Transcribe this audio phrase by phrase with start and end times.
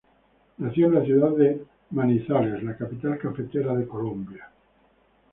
[0.57, 4.49] Nació en la ciudad de Manizales, la capital cafetera de Colombia.